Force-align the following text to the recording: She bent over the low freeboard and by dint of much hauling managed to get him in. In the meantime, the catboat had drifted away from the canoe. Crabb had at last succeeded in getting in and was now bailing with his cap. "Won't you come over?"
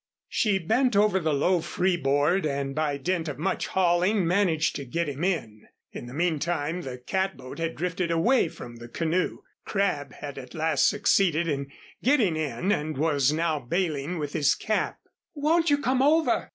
She 0.29 0.57
bent 0.57 0.95
over 0.95 1.19
the 1.19 1.31
low 1.31 1.59
freeboard 1.61 2.43
and 2.43 2.73
by 2.73 2.97
dint 2.97 3.27
of 3.27 3.37
much 3.37 3.67
hauling 3.67 4.25
managed 4.25 4.75
to 4.77 4.83
get 4.85 5.07
him 5.07 5.23
in. 5.23 5.67
In 5.91 6.07
the 6.07 6.13
meantime, 6.15 6.81
the 6.81 6.97
catboat 6.97 7.59
had 7.59 7.75
drifted 7.75 8.09
away 8.09 8.47
from 8.49 8.77
the 8.77 8.87
canoe. 8.87 9.43
Crabb 9.63 10.13
had 10.13 10.39
at 10.39 10.55
last 10.55 10.89
succeeded 10.89 11.47
in 11.47 11.71
getting 12.01 12.35
in 12.35 12.71
and 12.71 12.97
was 12.97 13.31
now 13.31 13.59
bailing 13.59 14.17
with 14.17 14.33
his 14.33 14.55
cap. 14.55 14.97
"Won't 15.35 15.69
you 15.69 15.77
come 15.77 16.01
over?" 16.01 16.49